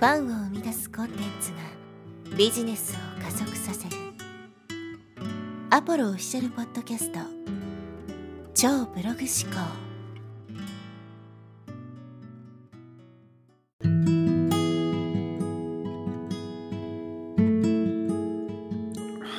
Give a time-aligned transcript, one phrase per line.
[0.00, 1.58] ファンを生み出すコンテンツが
[2.34, 3.96] ビジネスを加速させる
[5.68, 7.18] アポロオフィシャルポッドキャスト
[8.54, 9.60] 超ブログ思考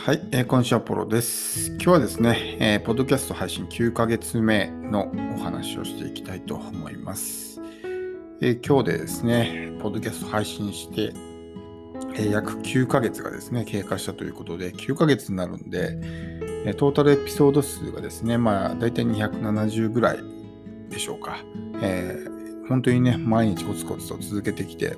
[0.05, 1.69] はい、えー、今週アポロです。
[1.71, 7.50] 今日はですね、えー、ポッドキャスト配信9ヶ月目のお話をしていきたいと思います。
[8.43, 11.13] えー、今日でですね、ポッドキャスト配信して、
[12.15, 15.99] えー、約9ヶ月がですね、経過したということで、9ヶ月になるんで、
[16.65, 20.17] え、トータルエピソード数がですね、まあ、大体270ぐらい
[20.89, 21.37] でしょうか。
[21.83, 24.97] えー、本当にね、毎日コツコツと続けてきて、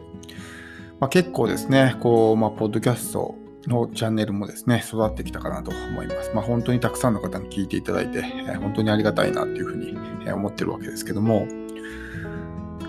[1.02, 3.36] まあ、結構ですね、こう、まあ、ポッドキャスト
[3.68, 6.32] のチャンネルもですね、育ってきたかなと思います。
[6.34, 11.46] まあ、本当にたくさんの方に聞いていただいて、えー、本当にありがたいなというふうに思ってるわけですけども、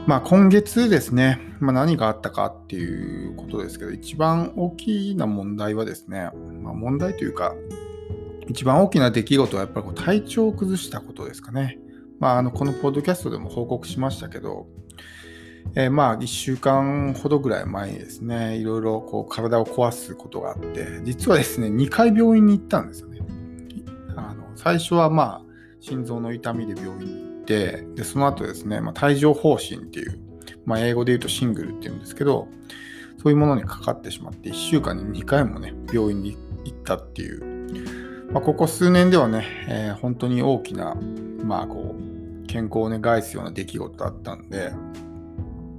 [0.06, 6.30] まあ、今月ですね、まあ、何があったかっていうことですけど、一番大きな問題はですね、
[6.62, 7.54] まあ、問題というか、
[8.46, 11.78] 一番大きな出来事はやっぱり体調を崩したことですかね。
[12.20, 14.66] まあ、あのこのポッドキャストでも報告しましたけど、
[15.74, 23.20] えー、まあ1週間ほどぐらい前にですね、いろいろこう体を壊すことがあって、実はですね、2回病院に行ったんですよね。
[24.16, 25.42] あの最初はまあ
[25.80, 30.18] 心臓の痛みで病院にて、で、その後ですね、まあ、帯状疱疹っていう、
[30.64, 32.48] まあ、英語で言うとシングルっていうんですけど、
[33.22, 40.96] そういうものにかかってしまって、1週間に2回もね、病院に行ったっていう、まあ、ここ数年ではね、えー、本当に大きな、
[41.42, 44.72] まあ、こう、健康をね、害すような出来事だったんで、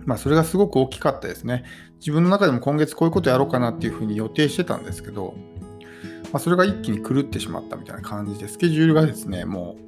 [0.06, 1.64] まあ、それがすごく大きかったですね。
[2.00, 5.34] 自分の中でも今月こういうことやろうかなっていうふうに予定してたんですけど、
[6.32, 9.86] まあ、それが一気に狂ってしまったみたいな感じで、スケジュールがですね、もう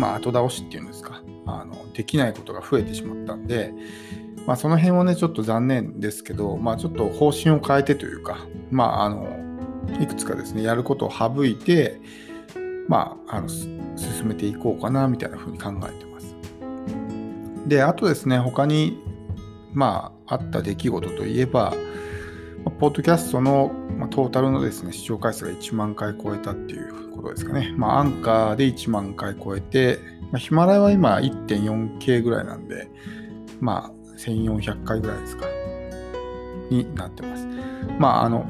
[0.00, 3.74] まあ、後倒しっていうんですか、あのできないことが増えてしまったんで、
[4.46, 8.38] まあ、その辺はね、ちょっと残念ですけど、まあ、ちょっと方針を変えてというか、
[8.70, 9.28] まあ、あの、
[10.00, 12.00] いくつかですね、やることを省いて、
[12.88, 13.68] まあ、あの進
[14.24, 16.34] めていこうかな、みたいな風に考えてます。
[17.66, 18.98] で、あとですね、他に、
[19.74, 21.74] まあ、あった出来事といえば、
[22.78, 23.70] ポッドキャストの、
[24.10, 27.72] トータルのですね、視聴回数が1万回超えたっていうことですかね。
[27.76, 29.98] まあ、アンカーで1万回超えて、
[30.30, 32.88] まあ、ヒマラヤは今 1.4K ぐらいなんで、
[33.60, 35.46] まあ、1400回ぐらいですか、
[36.70, 37.46] になってます。
[37.98, 38.46] まあ、あの、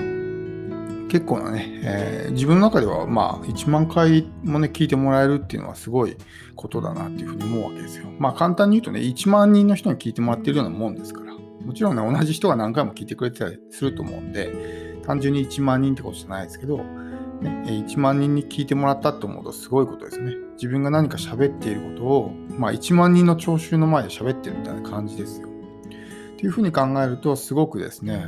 [1.10, 6.16] 結構なね、えー、自分の中ではまあ1万回もね聞いてもらえるっていうのはすごい
[6.54, 8.06] ことだなっていうふうに思うわけですよ。
[8.20, 11.30] まあ簡単に言うとね1万人の人に聞いてもらってるようなもんですから。
[11.64, 20.34] もちろんね、同じ人が何回も聞いてくれてたりすると思うんで、単純に1万人ってことじゃないですけど、ね、1万人に聞いてもらったと思うとすごいことですね。
[20.54, 25.48] 自分が何か喋っていることを、まあ、1万人の聴衆の前で喋ってるみたいな感じですよ。
[25.48, 28.24] っていうふうに考えると、すごくですね、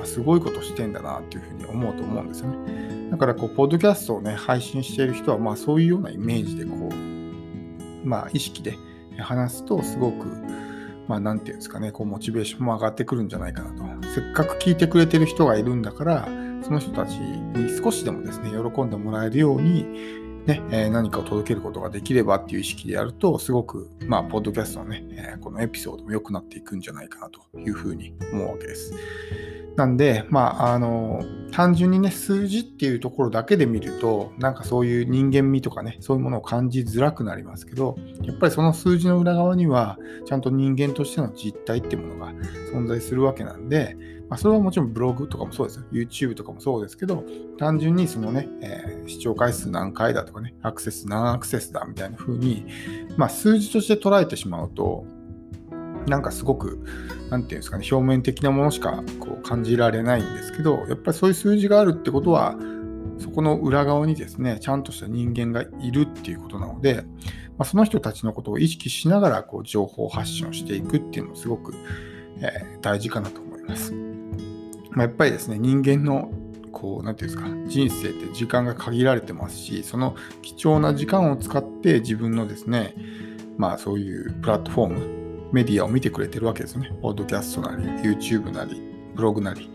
[0.00, 3.10] あすごいことしてんだなっていうふうに思うと思うんですよね。
[3.10, 8.76] だから、こう、ポッドキャストをね、配信している人は、まあ、そういうようなイメージで、こう、まあ、意識で
[9.18, 10.26] 話すと、すごく、
[11.08, 13.84] まあ、なんていうんですかね、こう、モチベーションも上がってくるんじゃないかなと。
[14.08, 16.28] せっかく聞いてくれてる人がいるんだから、
[16.62, 19.86] その人たちに少しでもですね、喜んでもらえるように、
[20.46, 28.94] ね、え、何かを届けることができればっていう意識でやると、すごく、まあ、ポッドキャストのね、え、このエピソードも良くなっていくんじゃないかなというふうに思うわけです。
[29.76, 42.32] なんで、まあ、あの、単純にね、数字っていうところだけで見ると、なんかそういう人間味とかね、そういうものを感じづらくなりますけど、やっぱりその数字の裏側には、ちゃんと人間としての実態っていうものが
[42.72, 43.96] 存在するわけなんで、
[44.28, 45.84] まあ、それはもちろんブログとかもそうですよ。
[45.92, 47.24] YouTube とかもそうですけど、
[47.58, 52.66] 単純にそのね、えー、視聴回数何回だとかね、アクセス何アクセスだみたいな風に、
[53.16, 55.06] まあ、数字として捉えてしまうと、
[56.06, 56.84] なんかすごく、
[57.30, 62.56] なんていうんですかね、表面的なものしかこう感じられないんですけど、やっぱりそういう数字があるってことは、
[63.18, 67.04] そこの裏側にですね、ちゃんとした人間がいるっていうことなので、
[67.58, 71.74] まあ、その人たちのことを意識しながらこう情報発信をしていくっていうのもすごく、
[72.40, 74.05] えー、大事かなと思います。
[74.96, 76.32] まあ、やっぱりですね、人間の
[76.72, 82.94] こう、なんていうんですか、人生って時間が限られてますし、その貴重な時間を使って自分のですね、
[83.58, 86.92] まあそういうプラットフォーム、メディアを見てくれてるわけですよね。
[87.02, 88.82] ポッドキャストなり、YouTube なり、
[89.14, 89.70] ブログなり。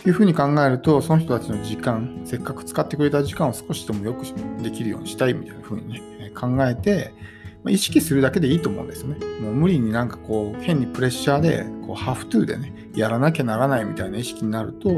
[0.00, 4.24] っていうふうに考えると、その人たちの時間、せっかく使ってくれた時間を少しでもよく
[4.62, 7.12] できるようにしたいみたいなふうにね、考えて、
[7.68, 9.16] 意識するだけでいいと思うんですよね。
[9.40, 14.90] もう無理になんかこう、変にプレッシャーで、こう、ハフトゥーでね、やらなきゃならないみたいな意識になると、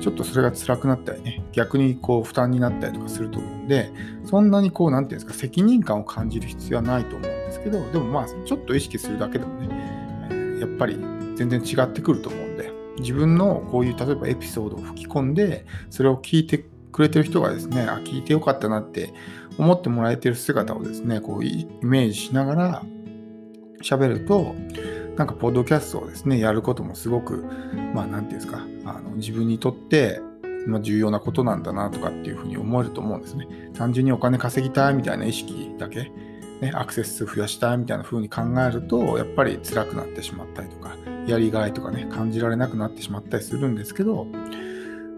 [0.00, 3.92] ちょっとそれが辛くなったりね、逆にこう、負担になったりとかすると思うんで、
[4.24, 10.96] そんなにこう、なんていうんですか、責任感を感じる必要はないと思うんですけど、でもまあ、ちょっと意識するだけでもね、やっぱり
[11.36, 19.12] 全全然違ってくると思うんで、自分のこういう例えばエピソードを吹き込んで、それを聞いてくれてる人がですね、あ、聞いてよかったなって
[19.58, 22.82] 思ってもらえてる姿をですね、こうイメージしながら
[23.82, 24.54] 喋ると、
[25.22, 27.44] なんかポッドキャストをですね、やることもすごく、
[27.94, 30.20] まあ何て言うんですか、あの自分にとって
[30.66, 33.46] ま重要なことなんだなとかっていうふうに思えると思うんですね。
[33.72, 36.10] 単純にお金稼ぎたいみたいな意識だけ、
[36.60, 40.96] ね、アクセス数増やしたいみたいな風に考えると、やっぱり辛くなってしまったりとか、
[41.28, 44.26] やりがいとかね、感じられなくなってしまったりするんですけど、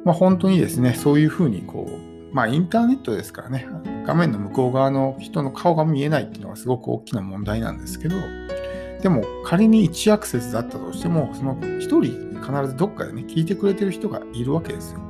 [0.04, 3.66] まあ、本当にですね、そういうふうにこう、まあインターネットですからね、
[4.04, 8.16] 画面の向こう側の人の顔が見えないっていうのがすごく大きな問題なんですけど、
[9.04, 12.00] でも仮に1アクセスだったとしても、その1人
[12.40, 15.00] 必ずどっかでね、聞いてくれてる人がいるわけですよ。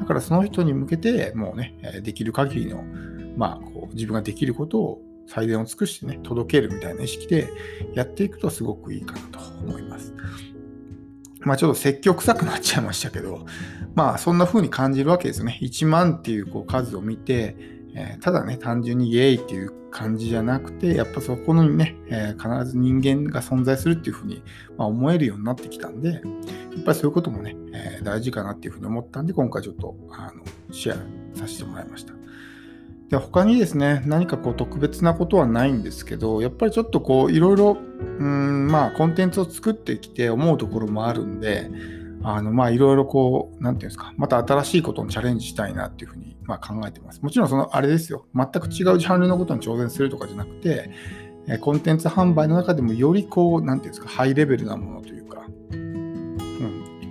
[0.00, 2.82] だからその人に向けて、もうね、できる限りの、
[3.36, 7.48] まあ、こう自分ができることを最善を尽くしてね、届けるみたいな意識で
[7.94, 10.12] やっていくとすごくいいかなと思います。
[11.42, 13.46] まあちょっと積極臭くなっちゃいましたけど、
[13.94, 15.60] まあそんな風に感じるわけですよね。
[15.62, 17.56] 1万っていうこう数を見て、
[17.98, 24.42] えー、ただね、単純にイエーイっていう感じじゃなくて、やっぱそこのにね、えー、必ず人間が存在するっていう風に、
[24.76, 26.22] まあ、思えるようになってきたんで、やっ
[26.84, 32.12] ぱりそういうこともね、えー、大事かなっていう風に思ったんで、今回ちょっとあのシェアさせてもらいました。
[33.08, 37.78] で他にですね、何かこう特別なことはないんですけど、やっぱりちょっとこういろいろ、
[38.18, 41.70] うん、まあコンテンツを作ってきて思うところもあるんで、
[42.28, 47.22] あのまあいろいろこう、なんていうんですか、また新しいことにチャレンジしたいなっていうふうにまあ考えてます。
[47.22, 50.90] もちろんそのあれですよ、全く違うジャンルのことに挑戦するとかじゃなくて、
[51.60, 56.36] コンテンツ販売の中でもよりこう、なんていうんですか、ハイレベルなものというか、うん、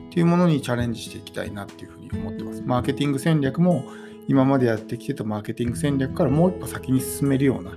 [0.09, 2.62] っていうものにチャレンジしていきたいなっていうふうに思ってます。
[2.65, 3.85] マーケティング戦略も
[4.27, 7.71] 今までやってきてたマーケティング戦略からもう一歩先に進めるような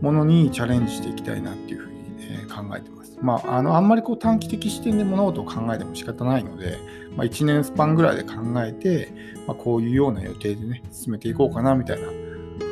[0.00, 1.89] ものにチャレンジしていきたいなっていうふうに、
[2.30, 3.18] え考えてます。
[3.20, 6.78] まあ、あのあんまりこう短期的視点で物事を考えても仕方ないので、
[7.16, 9.12] まあ、1年スパンぐらいで考えて、
[9.46, 12.06] まあ、こういうような予定でね、進めていこうかなみたいな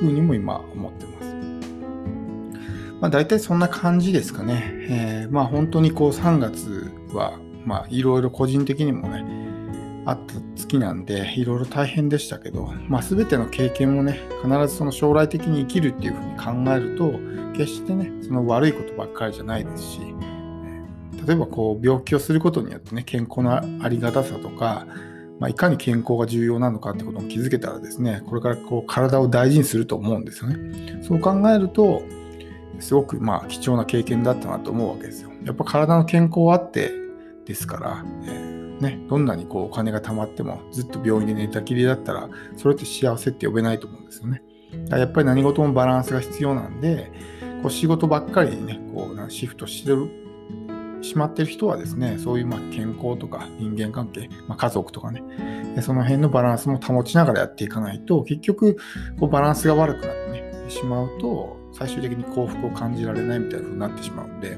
[0.00, 1.18] ふうにも今思ってます。
[3.00, 4.72] まあ、大体そんな感じですかね。
[4.90, 9.24] えー、まあ本当にこう3月は、まあいろいろ個人的にもね、
[10.08, 17.12] あった月なんで、いろいろ大変でしたけど、まあ、全ての経験もね、必ずその将来的に生きるっていうふうに考えると、
[17.52, 20.00] 決してね、その悪いことばっかりじゃないですし、
[21.26, 24.86] 例えばこう病気をすることによってね、健康のありがたさとか、
[25.40, 31.02] まあ、いかに健康が重要なのかってことも気づけたらですね、これからこう体を大事にすると思うんですよね。
[31.02, 32.02] そう考えると、
[32.80, 35.30] すごくまあ貴重な経験だったなと思うわけですよ。
[35.44, 36.92] やっぱ体の健康あって
[37.44, 44.42] ですから、えーね、どんなにこうお金が貯まってもずっと病院で寝たきりだったら、それって幸せって呼べないと思うんですよね。
[44.84, 47.10] だからやっぱり何事もバランスが必要なんで、
[47.62, 50.08] こう仕事ばっかりにね、こうシフトしてる
[51.02, 55.22] しまってる人はですね、そういうまあ健康とか人間関係、まあ、家族とかね、
[55.82, 58.76] その辺のバランスも保ちながらやっていかないと、結局
[59.18, 64.56] こうバランスが悪くなってね、しまうと、最終的に幸福を感じられないみたいな風になってしまうんで、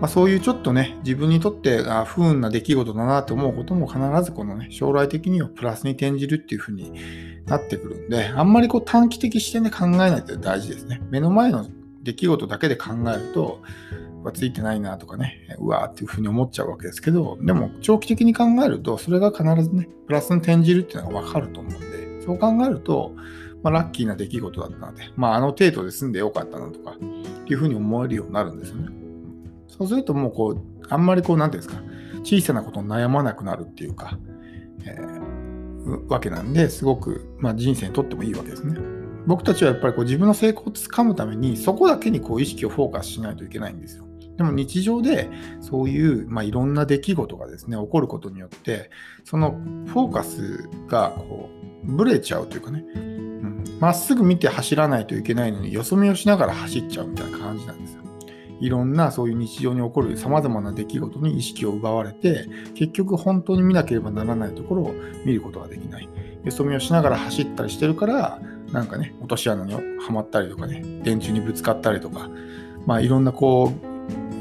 [0.00, 6.92] まあ、そういうちょっとね、自分にとってあ不運な出来事だなと思うことも必ずこのね、将来的にはプラスに転じるっていう風に
[7.46, 11.00] なってくるんで、あんまりこう短期的視点で考えないって大事ですね。
[11.10, 11.66] 目の前の
[12.02, 13.62] 出来事だけで考えると、
[14.24, 23.12] はついてないなとかね、うわーっていう風に思っちゃうわけですけど、でも長期的に考えると、それが必ずね、プラスに転じるっていうのがわかると思うんで、そう考えると、
[23.62, 29.03] まあ、ラッキーな出来事だったので、まあ、あの程度で済んでよかったなとか、っていう風に思えるようになるんですよね。
[29.76, 31.82] そうするともうこう、あんまりこう、なんていうんですか、
[32.22, 34.18] 小さなことに悩まなくなるっていうか、
[34.84, 38.76] えー、わけなんで、すごく、まあ、人生にとってもいいわけですね。
[39.26, 44.04] 僕たちはやっぱりこう自分の成功をつかむために、そこだけにこう意識をフォーカスしないといけないんですよ。
[44.36, 48.90] でも日常でそういう、まあ、いろんな出来事がですね、起こることによって、
[49.24, 49.52] その
[49.86, 51.50] フォーカスがこ
[51.84, 52.84] う、ブレちゃうというかね、
[53.80, 58.03] ま、うん、っすぐ見て走らないといけないのに、よそ見をしながら走っちゃうみたいな感じなんですよ。
[58.60, 64.94] いろんなそういう日常に起こる様々な出来事に意識を奪われて、結局本当に見なければならないところを
[65.24, 66.08] 見ることができない。
[66.44, 68.40] よそ見をしながら走ったりしてるから、
[68.72, 69.80] なんかね、落とし穴には
[70.10, 72.28] まったりとかね、電柱にぶつかったりとか、
[72.86, 73.94] まあいろんなこう、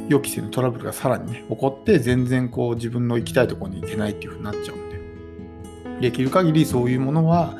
[0.09, 7.55] 予期せぬトラブルがさらにね、起こって、全然こう自分の行きたいところに行けないっていう風になっちゃうんで、できる限りそういうものは、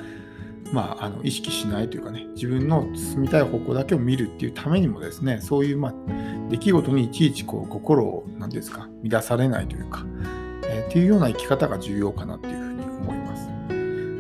[0.74, 5.94] まあ、あの意識しないというかね、自分の進みたい方向だけを見るっていうためにもですね、そういう、まあ、
[6.54, 10.06] 出来事にいちいちこう心を、何ですか、乱されないというか、
[10.66, 13.50] えー、っていうような生き方が重要かなっていうふうに思います。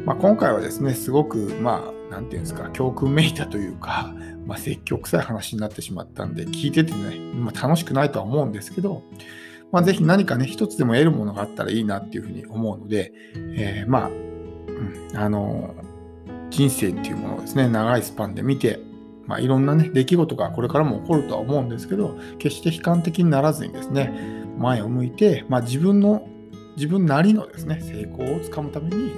[0.03, 4.15] まあ、今回はですね、すごく、まあ、なんていうんですか、教訓めいたというか、
[4.47, 9.03] まあ、積極臭い話になってしまったんで、聞いててね、まあ、楽しくないとは思うんですけど、
[9.71, 15.75] まあ、ぜひ何かね、一つでも得るものがあったらいいなっていうふうに思うので、えー、まあ、うん、あの
[16.49, 18.79] 人生っていうものをですね、長いスパンで見て、
[19.27, 24.12] まあ、いろんなね、出来事がこれからも起こるとは思うんですけど、決して悲観的にならずにですね、
[24.58, 26.27] 前を向いて、まあ、自分の、
[26.75, 29.12] 自分なりのですね、成功をつかむために、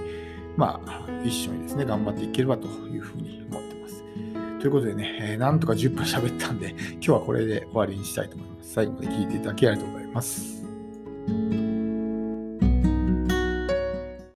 [0.57, 4.03] まあ、一緒にですね、頑張っていければというふうに思ってます。
[4.59, 8.73] ということでね、えー、なんとか10分喋ったんで、今日はこれで終わりにしたいと思います。
[8.73, 10.54] 最後まで聞いていただきありがとうございます。